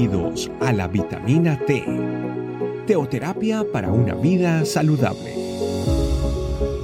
Bienvenidos 0.00 0.50
a 0.62 0.72
la 0.72 0.88
vitamina 0.88 1.58
T, 1.66 1.84
teoterapia 2.86 3.70
para 3.70 3.92
una 3.92 4.14
vida 4.14 4.64
saludable. 4.64 5.34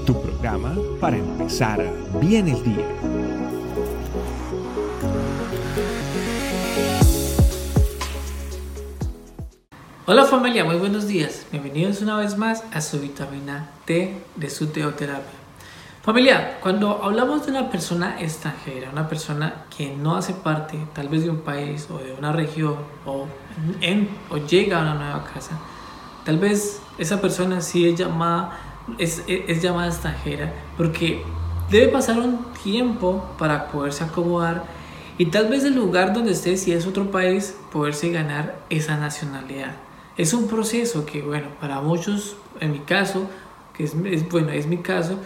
Tu 0.04 0.20
programa 0.20 0.76
para 1.00 1.16
empezar 1.16 1.82
bien 2.20 2.46
el 2.48 2.62
día. 2.62 2.86
Hola 10.04 10.26
familia, 10.26 10.66
muy 10.66 10.76
buenos 10.76 11.08
días. 11.08 11.46
Bienvenidos 11.50 12.02
una 12.02 12.18
vez 12.18 12.36
más 12.36 12.64
a 12.70 12.82
su 12.82 13.00
vitamina 13.00 13.70
T 13.86 14.14
de 14.36 14.50
su 14.50 14.66
teoterapia. 14.66 15.45
Familia, 16.06 16.58
cuando 16.60 17.02
hablamos 17.02 17.44
de 17.44 17.50
una 17.50 17.68
persona 17.68 18.20
extranjera, 18.20 18.90
una 18.92 19.08
persona 19.08 19.64
que 19.76 19.92
no 19.92 20.14
hace 20.14 20.34
parte 20.34 20.78
tal 20.94 21.08
vez 21.08 21.24
de 21.24 21.30
un 21.30 21.38
país 21.38 21.88
o 21.90 21.98
de 21.98 22.12
una 22.12 22.30
región 22.30 22.76
o, 23.04 23.26
en, 23.80 24.08
o 24.30 24.36
llega 24.36 24.78
a 24.78 24.82
una 24.82 24.94
nueva 24.94 25.24
casa, 25.24 25.58
tal 26.24 26.38
vez 26.38 26.80
esa 26.96 27.20
persona 27.20 27.60
sí 27.60 27.88
es 27.88 27.98
llamada, 27.98 28.56
es, 28.98 29.24
es 29.26 29.60
llamada 29.60 29.88
extranjera 29.88 30.52
porque 30.76 31.24
debe 31.72 31.88
pasar 31.88 32.20
un 32.20 32.52
tiempo 32.62 33.28
para 33.36 33.66
poderse 33.66 34.04
acomodar 34.04 34.62
y 35.18 35.26
tal 35.26 35.48
vez 35.48 35.64
el 35.64 35.74
lugar 35.74 36.12
donde 36.12 36.30
esté, 36.30 36.56
si 36.56 36.70
es 36.70 36.86
otro 36.86 37.10
país, 37.10 37.56
poderse 37.72 38.12
ganar 38.12 38.60
esa 38.70 38.96
nacionalidad. 38.96 39.74
Es 40.16 40.32
un 40.34 40.46
proceso 40.46 41.04
que, 41.04 41.22
bueno, 41.22 41.48
para 41.60 41.80
muchos, 41.80 42.36
en 42.60 42.70
mi 42.70 42.78
caso, 42.78 43.26
que 43.76 43.82
es, 43.82 43.96
es 44.04 44.28
bueno, 44.28 44.50
es 44.50 44.68
mi 44.68 44.76
caso, 44.76 45.18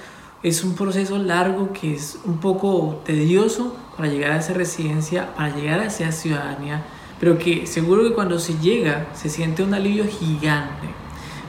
es 0.42 0.64
un 0.64 0.74
proceso 0.74 1.18
largo 1.18 1.72
que 1.72 1.94
es 1.94 2.18
un 2.24 2.38
poco 2.38 3.00
tedioso 3.04 3.76
para 3.96 4.08
llegar 4.08 4.32
a 4.32 4.38
esa 4.38 4.54
residencia, 4.54 5.34
para 5.34 5.54
llegar 5.54 5.80
a 5.80 5.86
esa 5.86 6.10
ciudadanía, 6.12 6.82
pero 7.18 7.38
que 7.38 7.66
seguro 7.66 8.02
que 8.04 8.14
cuando 8.14 8.38
se 8.38 8.58
llega 8.58 9.08
se 9.14 9.28
siente 9.28 9.62
un 9.62 9.74
alivio 9.74 10.06
gigante. 10.06 10.88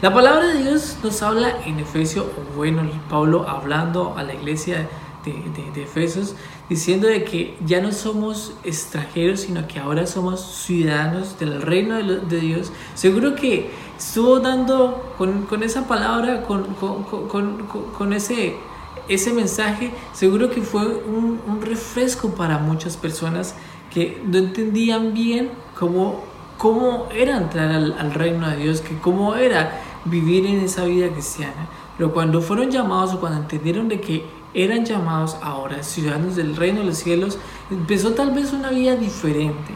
La 0.02 0.14
palabra 0.14 0.48
de 0.48 0.64
Dios 0.64 0.98
nos 1.04 1.22
habla 1.22 1.64
en 1.66 1.80
Efesios, 1.80 2.26
o 2.26 2.58
bueno, 2.58 2.82
Pablo 3.10 3.48
hablando 3.48 4.16
a 4.18 4.24
la 4.24 4.34
iglesia 4.34 4.90
de, 5.24 5.32
de, 5.32 5.72
de, 5.74 5.84
Efesios, 5.84 6.36
diciendo 6.68 7.08
de 7.08 7.24
que 7.24 7.56
ya 7.66 7.80
no 7.80 7.92
somos 7.92 8.54
extranjeros, 8.64 9.42
sino 9.42 9.68
que 9.68 9.80
ahora 9.80 10.08
somos 10.08 10.42
ciudadanos 10.42 11.38
del 11.40 11.62
reino 11.62 11.98
de, 11.98 12.40
Dios. 12.40 12.72
Seguro 12.96 13.36
que 13.36 13.70
estuvo 13.98 14.40
dando 14.40 15.14
con, 15.20 15.44
con 15.44 15.62
esa 15.62 15.88
palabra, 15.88 16.42
con, 16.44 16.74
con, 16.74 17.68
con 17.68 18.14
ese 18.14 18.56
ese 19.08 19.34
mensaje 19.34 19.92
seguro 20.14 20.50
que 20.50 20.62
fue 20.62 20.86
un, 20.86 21.40
un, 21.48 21.62
refresco 21.62 22.36
para 22.36 22.58
muchas 22.58 22.98
personas 22.98 23.56
que 23.94 24.22
no 24.26 24.38
entendían 24.38 25.14
bien 25.14 25.50
cómo, 25.78 26.24
cómo 26.58 27.08
era 27.14 27.38
entrar 27.38 27.72
al, 27.72 27.96
al, 27.98 28.14
reino 28.14 28.50
de 28.50 28.58
Dios, 28.58 28.82
que 28.82 28.98
cómo 29.00 29.36
era 29.36 29.82
vivir 30.06 30.46
en 30.46 30.60
esa 30.62 30.86
vida 30.86 31.10
cristiana. 31.10 31.68
Pero 31.98 32.14
cuando 32.14 32.42
fueron 32.42 32.72
llamados 32.72 33.14
o 33.14 33.20
cuando 33.20 33.40
entendieron 33.40 33.88
de 33.88 34.00
que 34.00 34.26
eran 34.54 34.86
llamados 34.86 35.38
ahora 35.42 35.84
ciudadanos 35.84 36.36
del 36.36 36.56
reino 36.56 36.82
de 36.82 36.88
los 36.88 36.98
cielos, 36.98 37.38
empezó 37.70 38.12
tal 38.12 38.32
vez 38.32 38.54
una 38.54 38.70
vida 38.70 38.96
diferente. 38.96 39.74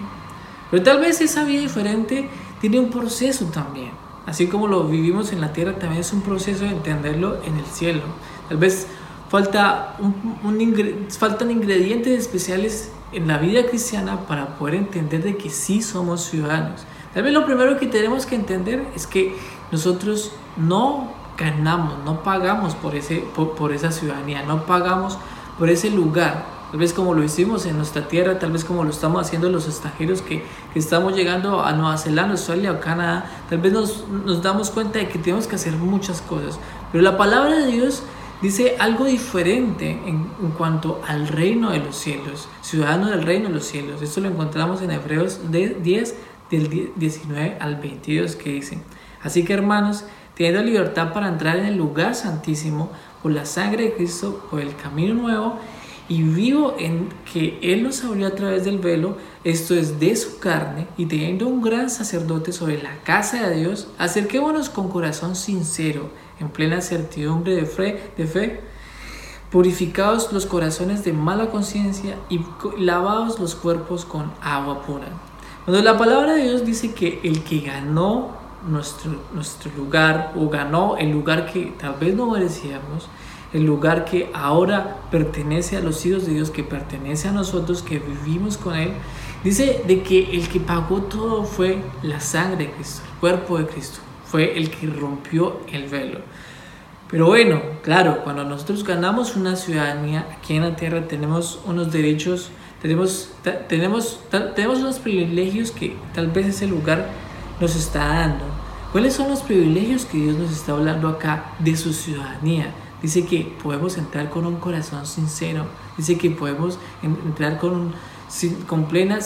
Pero 0.72 0.84
tal 0.84 1.00
vez 1.00 1.22
esa 1.22 1.44
vida 1.44 1.62
diferente 1.62 2.30
tiene 2.60 2.80
un 2.80 2.90
proceso 2.90 3.46
también. 3.46 3.92
Así 4.26 4.48
como 4.48 4.68
lo 4.68 4.86
vivimos 4.86 5.32
en 5.32 5.40
la 5.40 5.54
tierra, 5.54 5.78
también 5.78 6.02
es 6.02 6.12
un 6.12 6.22
proceso 6.22 6.64
de 6.64 6.72
entenderlo 6.72 7.38
en 7.44 7.58
el 7.58 7.66
cielo. 7.66 8.02
Tal 8.50 8.58
vez 8.58 8.88
Falta 9.30 9.96
un, 10.00 10.38
un 10.44 10.62
ingre, 10.62 11.08
ingredientes 11.50 12.20
especiales 12.20 12.92
en 13.12 13.28
la 13.28 13.38
vida 13.38 13.66
cristiana 13.66 14.20
para 14.28 14.58
poder 14.58 14.76
entender 14.76 15.24
de 15.24 15.38
que 15.38 15.50
sí 15.50 15.82
somos 15.82 16.22
ciudadanos. 16.26 16.82
Tal 17.14 17.24
vez 17.24 17.34
lo 17.34 17.46
primero 17.46 17.80
que 17.80 17.88
tenemos 17.88 18.26
que 18.26 18.36
entender 18.36 18.86
es 18.96 19.08
que 19.08 19.36
nosotros 19.72 20.32
no 20.58 21.14
ganamos, 21.38 22.04
no 22.04 22.24
pagamos 22.24 22.76
por, 22.76 22.96
ese, 22.96 23.24
por 23.36 23.74
esa 23.74 23.92
ciudadanía, 23.92 24.44
no 24.44 24.66
pagamos 24.66 25.18
por 25.58 25.70
ese 25.70 25.90
lugar. 25.90 26.46
Tal 26.72 26.80
vez 26.80 26.94
como 26.94 27.14
lo 27.14 27.24
hicimos 27.24 27.66
en 27.66 27.78
nuestra 27.78 28.08
tierra, 28.08 28.38
tal 28.38 28.52
vez 28.52 28.66
como 28.66 28.84
lo 28.84 28.90
estamos 28.90 29.26
haciendo 29.26 29.50
los 29.50 29.66
extranjeros 29.68 30.22
que, 30.22 30.44
que 30.74 30.80
estamos 30.80 31.16
llegando 31.16 31.64
a 31.64 31.72
Nueva 31.72 31.98
Zelanda, 31.98 32.34
Australia 32.34 32.74
o 32.74 32.80
Canadá, 32.82 33.26
tal 33.50 33.60
vez 33.60 33.72
nos, 33.72 34.06
nos 34.10 34.42
damos 34.42 34.72
cuenta 34.72 35.00
de 35.00 35.08
que 35.08 35.18
tenemos 35.18 35.48
que 35.48 35.56
hacer 35.56 35.74
muchas 35.74 36.22
cosas. 36.22 36.60
Pero 36.92 37.02
la 37.02 37.18
palabra 37.18 37.56
de 37.56 37.68
Dios 37.68 38.04
dice 38.42 38.76
algo 38.80 39.06
diferente 39.06 39.92
en, 40.06 40.26
cuanto 40.58 41.02
al 41.08 41.28
reino 41.28 41.72
de 41.72 41.80
los 41.80 41.96
cielos, 41.96 42.48
ciudadano 42.62 43.10
del 43.10 43.24
reino 43.24 43.50
de 43.50 43.56
los 43.56 43.66
cielos. 43.66 44.02
Esto 44.02 44.22
lo 44.22 44.30
encontramos 44.30 44.82
en 44.82 44.92
Hebreos 44.92 45.40
10, 45.52 46.16
del 46.50 46.92
19 46.96 47.58
al 47.60 47.76
22, 47.78 48.36
que 48.36 48.52
dice, 48.52 48.80
así 49.24 49.44
que 49.44 49.54
hermanos, 49.54 50.06
teniendo 50.36 50.62
libertad 50.64 51.14
para 51.14 51.28
entrar 51.28 51.58
en 51.58 51.66
el 51.66 51.76
lugar 51.76 52.14
santísimo 52.14 52.92
por 53.24 53.32
la 53.32 53.46
sangre 53.46 53.86
de 53.86 53.94
Cristo, 53.94 54.48
por 54.52 54.60
el 54.60 54.76
camino 54.76 55.14
nuevo 55.16 55.60
y 56.08 56.22
vivo 56.22 56.76
en 56.78 57.10
que 57.32 57.58
Él 57.62 57.82
nos 57.84 58.04
abrió 58.04 58.28
a 58.28 58.36
través 58.36 58.64
del 58.64 58.78
velo, 58.78 59.18
esto 59.44 59.74
es 59.74 60.00
de 60.00 60.16
su 60.16 60.38
carne, 60.40 60.88
y 60.98 61.08
teniendo 61.08 61.48
un 61.48 61.62
gran 61.62 61.90
sacerdote 61.90 62.52
sobre 62.52 62.82
la 62.82 62.98
casa 63.04 63.48
de 63.48 63.58
Dios, 63.58 63.88
acerquémonos 63.98 64.70
con 64.70 64.90
corazón 64.90 65.36
sincero, 65.36 66.12
en 66.40 66.50
plena 66.50 66.82
certidumbre 66.82 67.56
de 67.56 67.66
fe, 67.66 68.62
purificados 69.52 70.34
los 70.34 70.46
corazones 70.46 71.04
de 71.04 71.14
mala 71.14 71.50
conciencia 71.50 72.18
y 72.30 72.42
lavados 72.78 73.40
los 73.40 73.56
cuerpos 73.56 74.06
con 74.06 74.32
agua 74.42 74.82
pura. 74.82 75.08
Cuando 75.64 75.82
la 75.82 75.98
palabra 75.98 76.34
de 76.34 76.44
Dios 76.44 76.66
dice 76.66 76.94
que 76.94 77.20
el 77.24 77.44
que 77.44 77.60
ganó 77.60 78.32
nuestro, 78.68 79.12
nuestro 79.34 79.72
lugar 79.78 80.34
o 80.36 80.50
ganó 80.50 80.98
el 80.98 81.12
lugar 81.12 81.52
que 81.52 81.74
tal 81.80 81.96
vez 81.96 82.16
no 82.16 82.30
merecíamos, 82.32 83.08
el 83.54 83.64
lugar 83.64 84.04
que 84.04 84.30
ahora 84.34 84.98
pertenece 85.12 85.78
a 85.78 85.80
los 85.80 86.06
hijos 86.06 86.26
de 86.26 86.34
Dios, 86.34 86.52
que 86.52 86.64
pertenece 86.64 87.30
a 87.30 87.32
nosotros, 87.32 87.82
que 87.82 88.00
vivimos 88.00 88.58
con 88.58 88.76
Él, 88.76 88.92
dice 89.44 89.84
de 89.88 90.04
que 90.04 90.36
el 90.36 90.50
que 90.50 90.60
pagó 90.60 91.04
todo 91.04 91.46
fue 91.46 91.82
la 92.02 92.20
sangre 92.20 92.66
de 92.66 92.72
Cristo, 92.74 93.02
el 93.14 93.20
cuerpo 93.20 93.58
de 93.58 93.68
Cristo 93.68 94.00
fue 94.36 94.58
el 94.58 94.70
que 94.70 94.86
rompió 94.88 95.62
el 95.72 95.88
velo. 95.88 96.20
Pero 97.10 97.28
bueno, 97.28 97.62
claro, 97.84 98.22
cuando 98.22 98.44
nosotros 98.44 98.84
ganamos 98.84 99.38
una 99.38 99.56
ciudadanía 99.56 100.28
aquí 100.38 100.56
en 100.56 100.64
la 100.64 100.76
tierra 100.76 101.08
tenemos 101.08 101.62
unos 101.66 101.90
derechos, 101.90 102.50
tenemos, 102.82 103.30
tenemos, 103.70 104.20
tenemos 104.54 104.80
unos 104.80 105.00
privilegios 105.00 105.72
que 105.72 105.96
tal 106.14 106.28
vez 106.28 106.48
ese 106.48 106.68
lugar 106.68 107.08
nos 107.62 107.78
está 107.78 108.08
dando. 108.08 108.44
¿Cuáles 108.92 109.14
son 109.14 109.30
los 109.30 109.40
privilegios 109.40 110.04
que 110.04 110.18
Dios 110.18 110.36
nos 110.36 110.52
está 110.52 110.74
hablando 110.74 111.08
acá 111.08 111.54
de 111.60 111.78
su 111.78 111.94
ciudadanía? 111.94 112.74
Dice 113.02 113.26
que 113.26 113.56
podemos 113.64 113.98
entrar 113.98 114.30
con 114.30 114.46
un 114.46 114.58
corazón 114.58 115.06
sincero, 115.06 115.66
dice 115.96 116.18
que 116.18 116.30
podemos 116.30 116.78
entrar 117.02 117.58
con, 117.58 117.72
un, 117.72 117.94
con 118.68 118.86
plena 118.86 119.20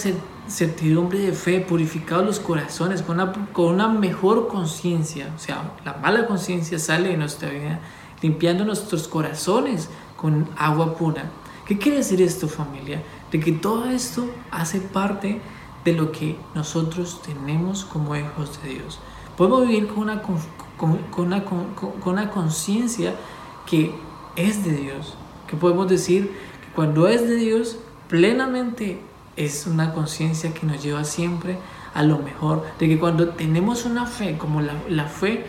certidumbre 0.47 1.19
de 1.19 1.33
fe, 1.33 1.61
purificados 1.61 2.25
los 2.25 2.39
corazones, 2.39 3.01
con 3.01 3.19
una, 3.19 3.33
con 3.53 3.73
una 3.73 3.87
mejor 3.89 4.47
conciencia. 4.47 5.31
O 5.35 5.39
sea, 5.39 5.73
la 5.85 5.93
mala 5.93 6.27
conciencia 6.27 6.79
sale 6.79 7.09
de 7.09 7.17
nuestra 7.17 7.49
vida, 7.49 7.79
limpiando 8.21 8.65
nuestros 8.65 9.07
corazones 9.07 9.89
con 10.17 10.49
agua 10.57 10.95
pura. 10.95 11.31
¿Qué 11.65 11.77
quiere 11.77 11.99
decir 11.99 12.21
esto, 12.21 12.47
familia? 12.47 13.03
De 13.31 13.39
que 13.39 13.51
todo 13.51 13.89
esto 13.89 14.29
hace 14.51 14.81
parte 14.81 15.39
de 15.85 15.93
lo 15.93 16.11
que 16.11 16.37
nosotros 16.55 17.21
tenemos 17.21 17.85
como 17.85 18.15
hijos 18.15 18.61
de 18.63 18.69
Dios. 18.69 18.99
Podemos 19.37 19.67
vivir 19.67 19.87
con 19.87 19.99
una, 19.99 20.21
con, 20.21 20.99
una, 21.17 21.45
con 21.45 22.01
una 22.05 22.29
conciencia 22.31 23.15
que 23.65 23.93
es 24.35 24.65
de 24.65 24.71
Dios, 24.71 25.15
que 25.47 25.55
podemos 25.55 25.87
decir 25.87 26.27
que 26.27 26.73
cuando 26.75 27.07
es 27.07 27.21
de 27.27 27.35
Dios, 27.35 27.77
plenamente 28.09 28.99
es 29.37 29.65
una 29.67 29.93
conciencia 29.93 30.53
que 30.53 30.65
nos 30.65 30.83
lleva 30.83 31.05
siempre 31.05 31.57
a 31.93 32.03
lo 32.03 32.19
mejor, 32.19 32.65
de 32.77 32.89
que 32.89 32.99
cuando 32.99 33.29
tenemos 33.29 33.85
una 33.85 34.05
fe 34.05 34.37
como 34.37 34.61
la, 34.61 34.73
la 34.89 35.05
fe 35.05 35.45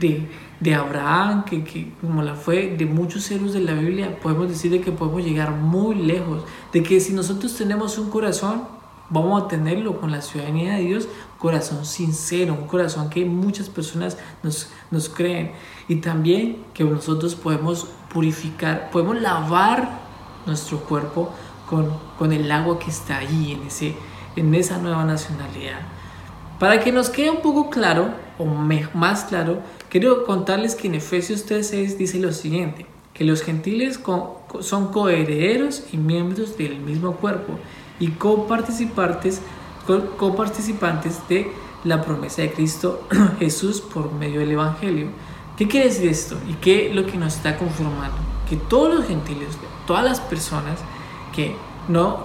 de, 0.00 0.26
de 0.60 0.74
Abraham, 0.74 1.44
que, 1.44 1.62
que, 1.62 1.92
como 2.00 2.22
la 2.22 2.34
fe 2.34 2.74
de 2.76 2.86
muchos 2.86 3.30
héroes 3.30 3.52
de 3.52 3.60
la 3.60 3.74
Biblia, 3.74 4.18
podemos 4.20 4.48
decir 4.48 4.70
de 4.70 4.80
que 4.80 4.92
podemos 4.92 5.22
llegar 5.24 5.52
muy 5.52 5.96
lejos, 5.96 6.42
de 6.72 6.82
que 6.82 7.00
si 7.00 7.12
nosotros 7.12 7.54
tenemos 7.54 7.98
un 7.98 8.10
corazón, 8.10 8.62
vamos 9.10 9.42
a 9.42 9.48
tenerlo 9.48 10.00
con 10.00 10.10
la 10.10 10.22
ciudadanía 10.22 10.74
de 10.74 10.84
Dios, 10.84 11.08
corazón 11.38 11.84
sincero, 11.84 12.54
un 12.54 12.66
corazón 12.66 13.10
que 13.10 13.24
muchas 13.24 13.68
personas 13.68 14.16
nos, 14.42 14.70
nos 14.90 15.08
creen, 15.08 15.52
y 15.88 15.96
también 15.96 16.64
que 16.72 16.84
nosotros 16.84 17.34
podemos 17.34 17.86
purificar, 18.12 18.90
podemos 18.90 19.20
lavar 19.20 20.00
nuestro 20.46 20.80
cuerpo 20.80 21.32
con, 22.18 22.32
el 22.32 22.50
agua 22.50 22.78
que 22.78 22.90
está 22.90 23.18
ahí 23.18 23.52
en, 23.52 23.66
ese, 23.66 23.94
en 24.36 24.54
esa 24.54 24.78
nueva 24.78 25.04
nacionalidad. 25.04 25.80
Para 26.58 26.80
que 26.80 26.92
nos 26.92 27.10
quede 27.10 27.30
un 27.30 27.42
poco 27.42 27.70
claro, 27.70 28.10
o 28.38 28.44
más 28.44 29.24
claro, 29.24 29.60
quiero 29.88 30.24
contarles 30.24 30.74
que 30.74 30.88
en 30.88 30.94
Efesios 30.94 31.46
3.6 31.46 31.96
dice 31.96 32.18
lo 32.18 32.32
siguiente, 32.32 32.86
que 33.12 33.24
los 33.24 33.42
gentiles 33.42 34.00
son 34.60 34.92
coherederos 34.92 35.84
y 35.92 35.96
miembros 35.96 36.56
del 36.56 36.78
mismo 36.80 37.16
cuerpo 37.16 37.58
y 37.98 38.08
coparticipantes 38.08 39.40
coparticipantes 40.16 41.28
de 41.28 41.52
la 41.84 42.02
promesa 42.02 42.40
de 42.40 42.50
Cristo 42.52 43.06
Jesús 43.38 43.80
por 43.82 44.12
medio 44.12 44.40
del 44.40 44.52
Evangelio. 44.52 45.08
¿Qué 45.58 45.68
quiere 45.68 45.88
decir 45.88 46.08
esto? 46.08 46.36
¿Y 46.48 46.54
qué 46.54 46.88
es 46.88 46.96
lo 46.96 47.06
que 47.06 47.18
nos 47.18 47.36
está 47.36 47.58
conformando? 47.58 48.16
Que 48.48 48.56
todos 48.56 48.94
los 48.94 49.06
gentiles, 49.06 49.58
todas 49.86 50.02
las 50.02 50.20
personas 50.20 50.80
que 51.34 51.56
no, 51.88 52.18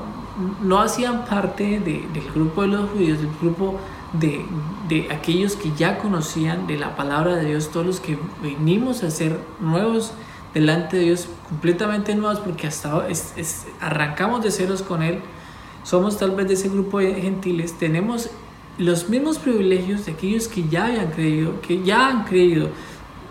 no 0.61 0.79
hacían 0.79 1.25
parte 1.25 1.79
del 1.79 2.31
grupo 2.33 2.61
de 2.61 2.67
los 2.69 2.89
judíos, 2.91 3.19
del 3.19 3.31
grupo 3.41 3.79
de, 4.13 4.45
de, 4.88 5.11
aquellos 5.11 5.56
que 5.56 5.71
ya 5.75 5.97
conocían 6.00 6.67
de 6.67 6.77
la 6.77 6.95
palabra 6.95 7.35
de 7.35 7.45
Dios, 7.45 7.69
todos 7.69 7.85
los 7.85 8.00
que 8.00 8.17
venimos 8.41 9.03
a 9.03 9.11
ser 9.11 9.39
nuevos 9.59 10.13
delante 10.53 10.97
de 10.97 11.03
Dios, 11.03 11.27
completamente 11.47 12.15
nuevos, 12.15 12.39
porque 12.39 12.67
hasta 12.67 13.06
arrancamos 13.79 14.44
de 14.44 14.51
ceros 14.51 14.81
con 14.81 15.03
Él, 15.03 15.21
somos 15.83 16.17
tal 16.17 16.31
vez 16.31 16.47
de 16.47 16.53
ese 16.56 16.69
grupo 16.69 17.00
de 17.00 17.13
gentiles, 17.15 17.77
tenemos 17.77 18.29
los 18.77 19.09
mismos 19.09 19.38
privilegios 19.38 20.06
de 20.06 20.13
aquellos 20.13 20.47
que 20.47 20.67
ya 20.67 20.85
habían 20.85 21.11
creído, 21.11 21.61
que 21.61 21.83
ya 21.83 22.07
han 22.07 22.23
creído 22.23 22.69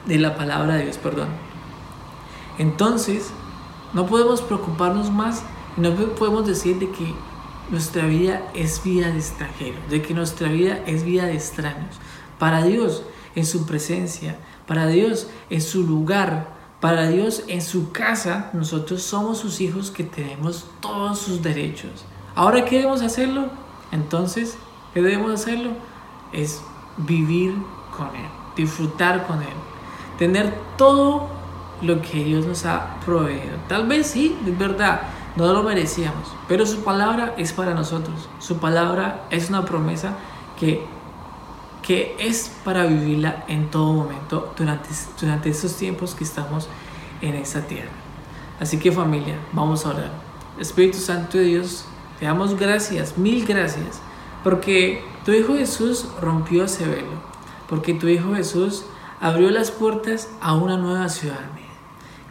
de 0.06 0.18
la 0.18 0.36
palabra 0.36 0.74
de 0.74 0.84
Dios, 0.84 0.98
perdón. 0.98 1.28
Entonces, 2.58 3.30
no 3.94 4.06
podemos 4.06 4.42
preocuparnos 4.42 5.10
más 5.10 5.42
no 5.78 5.94
podemos 6.14 6.46
decir 6.46 6.78
de 6.78 6.90
que 6.90 7.14
nuestra 7.70 8.06
vida 8.06 8.42
es 8.54 8.82
vida 8.82 9.10
de 9.10 9.18
extranjeros, 9.18 9.90
de 9.90 10.02
que 10.02 10.14
nuestra 10.14 10.48
vida 10.48 10.80
es 10.86 11.04
vida 11.04 11.26
de 11.26 11.34
extraños. 11.34 11.96
Para 12.38 12.62
Dios, 12.62 13.02
en 13.34 13.46
su 13.46 13.66
presencia, 13.66 14.38
para 14.66 14.86
Dios, 14.86 15.28
en 15.50 15.60
su 15.60 15.84
lugar, 15.84 16.56
para 16.80 17.08
Dios, 17.08 17.44
en 17.48 17.62
su 17.62 17.92
casa, 17.92 18.50
nosotros 18.52 19.02
somos 19.02 19.38
sus 19.38 19.60
hijos 19.60 19.90
que 19.90 20.04
tenemos 20.04 20.66
todos 20.80 21.18
sus 21.18 21.42
derechos. 21.42 22.04
Ahora, 22.34 22.64
¿qué 22.64 22.76
debemos 22.76 23.02
hacerlo? 23.02 23.46
Entonces, 23.90 24.56
¿qué 24.94 25.02
debemos 25.02 25.32
hacerlo? 25.32 25.70
Es 26.32 26.62
vivir 26.96 27.54
con 27.96 28.08
Él, 28.08 28.28
disfrutar 28.56 29.26
con 29.26 29.42
Él, 29.42 29.48
tener 30.18 30.54
todo 30.76 31.28
lo 31.82 32.00
que 32.00 32.24
Dios 32.24 32.46
nos 32.46 32.64
ha 32.64 32.96
proveído. 33.04 33.56
Tal 33.68 33.86
vez 33.86 34.08
sí, 34.08 34.36
es 34.46 34.58
verdad, 34.58 35.00
no 35.46 35.52
lo 35.52 35.62
merecíamos, 35.62 36.28
pero 36.48 36.66
su 36.66 36.82
palabra 36.82 37.34
es 37.38 37.52
para 37.52 37.72
nosotros. 37.72 38.28
Su 38.40 38.58
palabra 38.58 39.24
es 39.30 39.48
una 39.48 39.64
promesa 39.64 40.16
que, 40.58 40.84
que 41.82 42.16
es 42.18 42.50
para 42.64 42.86
vivirla 42.86 43.44
en 43.46 43.70
todo 43.70 43.92
momento 43.92 44.52
durante, 44.56 44.88
durante 45.20 45.50
estos 45.50 45.76
tiempos 45.76 46.14
que 46.14 46.24
estamos 46.24 46.68
en 47.22 47.34
esta 47.34 47.60
tierra. 47.62 47.90
Así 48.58 48.78
que 48.78 48.90
familia, 48.90 49.38
vamos 49.52 49.86
a 49.86 49.90
orar. 49.90 50.10
Espíritu 50.58 50.98
Santo 50.98 51.38
de 51.38 51.44
Dios, 51.44 51.84
te 52.18 52.26
damos 52.26 52.58
gracias, 52.58 53.16
mil 53.16 53.46
gracias, 53.46 54.00
porque 54.42 55.04
tu 55.24 55.30
Hijo 55.30 55.54
Jesús 55.54 56.08
rompió 56.20 56.64
ese 56.64 56.84
velo, 56.84 57.12
porque 57.68 57.94
tu 57.94 58.08
Hijo 58.08 58.34
Jesús 58.34 58.84
abrió 59.20 59.50
las 59.50 59.70
puertas 59.70 60.28
a 60.40 60.54
una 60.54 60.76
nueva 60.76 61.08
ciudad. 61.08 61.38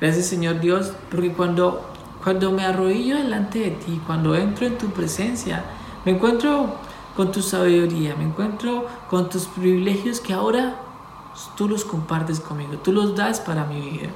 Gracias 0.01 0.25
Señor 0.25 0.59
Dios, 0.59 0.91
porque 1.09 1.31
cuando 1.31 1.89
cuando 2.27 2.51
me 2.51 2.65
arrodillo 2.65 3.15
delante 3.15 3.59
de 3.59 3.71
ti, 3.71 4.01
cuando 4.05 4.35
entro 4.35 4.67
en 4.67 4.77
tu 4.77 4.87
presencia, 4.89 5.63
me 6.03 6.11
encuentro 6.11 6.75
con 7.15 7.31
tu 7.31 7.41
sabiduría, 7.41 8.17
me 8.17 8.25
encuentro 8.25 8.85
con 9.09 9.29
tus 9.29 9.45
privilegios 9.45 10.19
que 10.19 10.33
ahora 10.33 10.75
tú 11.55 11.69
los 11.69 11.85
compartes 11.85 12.41
conmigo, 12.41 12.73
tú 12.83 12.91
los 12.91 13.15
das 13.15 13.39
para 13.39 13.63
mi 13.63 13.79
vida. 13.79 14.09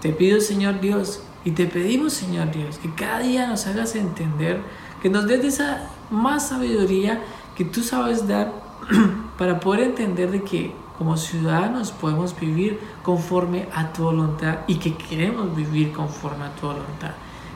Te 0.00 0.08
pido, 0.08 0.40
Señor 0.40 0.80
Dios, 0.80 1.22
y 1.44 1.50
te 1.50 1.66
pedimos, 1.66 2.14
Señor 2.14 2.50
Dios, 2.50 2.78
que 2.78 2.90
cada 2.94 3.18
día 3.18 3.46
nos 3.46 3.66
hagas 3.66 3.94
entender, 3.94 4.62
que 5.02 5.10
nos 5.10 5.26
des 5.26 5.44
esa 5.44 5.90
más 6.08 6.48
sabiduría 6.48 7.20
que 7.58 7.66
tú 7.66 7.82
sabes 7.82 8.26
dar 8.26 8.54
para 9.36 9.60
poder 9.60 9.82
entender 9.82 10.30
de 10.30 10.42
que 10.42 10.72
como 10.96 11.18
ciudadanos 11.18 11.92
podemos 11.92 12.34
vivir 12.40 12.80
conforme 13.02 13.68
a 13.74 13.92
tu 13.92 14.04
voluntad 14.04 14.60
y 14.66 14.76
que 14.76 14.96
queremos 14.96 15.54
vivir 15.54 15.92
conforme 15.92 16.46
a 16.46 16.54
tu 16.54 16.68
voluntad. 16.68 17.10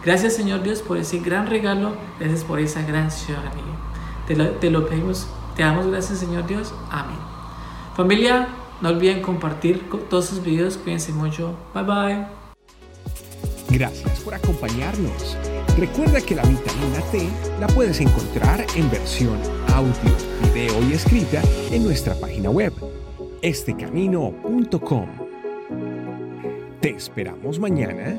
Gracias 0.04 0.34
Señor 0.34 0.62
Dios 0.62 0.80
por 0.80 0.96
ese 0.96 1.18
gran 1.18 1.46
regalo, 1.46 1.94
gracias 2.18 2.44
por 2.44 2.60
esa 2.60 2.82
gran 2.82 3.10
ciudadanía. 3.10 3.64
Te 4.26 4.36
lo, 4.36 4.50
te 4.50 4.70
lo 4.70 4.88
pedimos, 4.88 5.26
te 5.56 5.62
damos 5.62 5.86
gracias 5.86 6.18
Señor 6.18 6.46
Dios. 6.46 6.72
Amén. 6.90 7.18
Familia, 7.96 8.48
no 8.80 8.90
olviden 8.90 9.22
compartir 9.22 9.88
todos 10.08 10.26
sus 10.26 10.42
videos, 10.42 10.76
cuídense 10.76 11.12
mucho. 11.12 11.54
Bye 11.74 11.82
bye. 11.82 12.26
Gracias 13.70 14.20
por 14.20 14.34
acompañarnos. 14.34 15.36
Recuerda 15.76 16.20
que 16.20 16.34
la 16.34 16.42
vitamina 16.42 17.00
T 17.12 17.28
la 17.60 17.66
puedes 17.68 18.00
encontrar 18.00 18.64
en 18.74 18.90
versión 18.90 19.38
audio, 19.74 19.92
video 20.42 20.82
y 20.88 20.94
escrita 20.94 21.42
en 21.70 21.84
nuestra 21.84 22.14
página 22.14 22.50
web, 22.50 22.72
estecamino.com. 23.42 25.06
Te 26.80 26.90
esperamos 26.90 27.58
mañana 27.58 28.18